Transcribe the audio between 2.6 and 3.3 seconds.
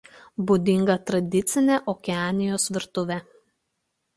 virtuvė.